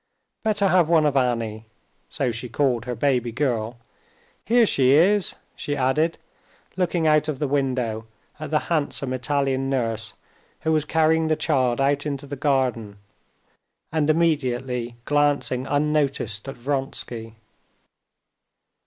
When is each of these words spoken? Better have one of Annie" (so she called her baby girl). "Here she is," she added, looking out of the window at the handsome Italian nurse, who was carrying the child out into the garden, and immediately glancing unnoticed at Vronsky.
Better 0.41 0.69
have 0.69 0.89
one 0.89 1.05
of 1.05 1.15
Annie" 1.15 1.67
(so 2.09 2.31
she 2.31 2.49
called 2.49 2.85
her 2.85 2.95
baby 2.95 3.31
girl). 3.31 3.77
"Here 4.45 4.65
she 4.65 4.93
is," 4.93 5.35
she 5.55 5.75
added, 5.75 6.17
looking 6.75 7.05
out 7.05 7.27
of 7.27 7.37
the 7.37 7.47
window 7.47 8.07
at 8.39 8.49
the 8.49 8.61
handsome 8.61 9.13
Italian 9.13 9.69
nurse, 9.69 10.13
who 10.61 10.71
was 10.71 10.85
carrying 10.85 11.27
the 11.27 11.35
child 11.35 11.79
out 11.79 12.07
into 12.07 12.25
the 12.25 12.35
garden, 12.35 12.97
and 13.91 14.09
immediately 14.09 14.95
glancing 15.05 15.67
unnoticed 15.67 16.47
at 16.49 16.57
Vronsky. 16.57 17.35